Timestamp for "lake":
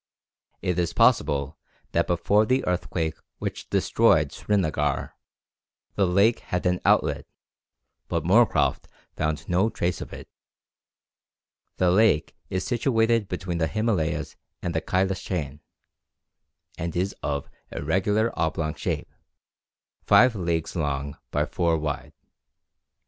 6.07-6.39, 11.91-12.35